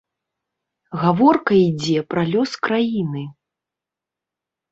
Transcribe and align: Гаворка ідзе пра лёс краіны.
Гаворка 1.01 1.53
ідзе 1.67 1.99
пра 2.13 2.23
лёс 2.31 2.51
краіны. 2.67 3.23